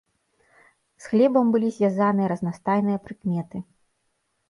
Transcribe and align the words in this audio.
З 1.03 1.11
хлебам 1.11 1.45
былі 1.57 1.69
звязаныя 1.77 2.27
разнастайныя 2.35 2.97
прыкметы. 3.07 3.57